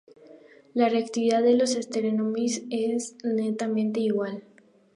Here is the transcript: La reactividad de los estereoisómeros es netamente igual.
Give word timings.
La 0.73 0.89
reactividad 0.89 1.43
de 1.43 1.55
los 1.55 1.75
estereoisómeros 1.75 2.63
es 2.71 3.15
netamente 3.23 3.99
igual. 3.99 4.41